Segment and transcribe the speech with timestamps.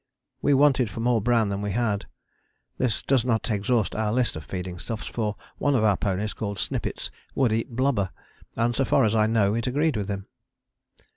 [0.41, 2.07] We wanted more bran than we had.
[2.79, 6.57] This does not exhaust our list of feeding stuffs, for one of our ponies called
[6.57, 8.09] Snippets would eat blubber,
[8.55, 10.25] and so far as I know it agreed with him.